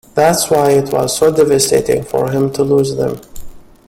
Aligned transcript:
That's 0.15 0.49
why 0.49 0.71
it 0.71 0.91
was 0.91 1.15
so 1.15 1.31
devastating 1.31 2.01
for 2.03 2.31
him 2.31 2.51
to 2.53 2.63
lose 2.63 2.95
them. 2.95 3.21